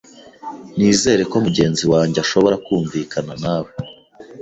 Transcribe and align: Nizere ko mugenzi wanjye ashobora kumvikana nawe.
Nizere 0.77 1.21
ko 1.31 1.35
mugenzi 1.45 1.83
wanjye 1.93 2.17
ashobora 2.25 2.55
kumvikana 2.65 3.33
nawe. 3.43 3.69